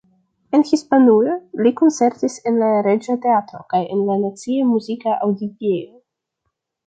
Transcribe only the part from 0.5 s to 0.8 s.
En